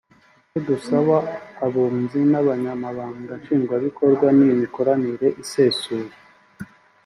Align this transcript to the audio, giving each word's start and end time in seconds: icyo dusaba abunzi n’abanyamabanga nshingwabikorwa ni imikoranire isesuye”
icyo 0.43 0.59
dusaba 0.69 1.15
abunzi 1.65 2.19
n’abanyamabanga 2.31 3.31
nshingwabikorwa 3.41 4.27
ni 4.37 4.45
imikoranire 4.53 5.27
isesuye” 5.43 6.09